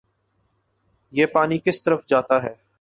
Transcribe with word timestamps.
یہ 1.13 1.25
پانی 1.25 1.57
کس 1.57 1.83
طرف 1.83 2.05
جاتا 2.07 2.41
ہے 2.43 2.53